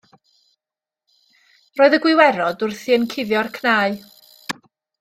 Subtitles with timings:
[1.81, 4.03] Roedd y gwiwerod wrthi yn cuddio'r cnau.